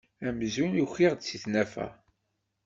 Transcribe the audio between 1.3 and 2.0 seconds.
tnafa.